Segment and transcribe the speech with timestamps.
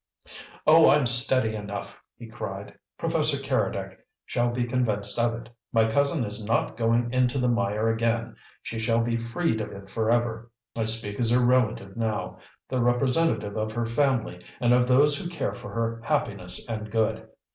[0.65, 2.73] "Oh, I'm steady enough," he cried.
[2.97, 5.47] "Professor Keredec shall be convinced of it!
[5.71, 9.91] My cousin is not going into the mire again; she shall be freed of it
[9.91, 14.87] for ever: I speak as her relative now, the representative of her family and of
[14.87, 17.27] those who care for her happiness and good.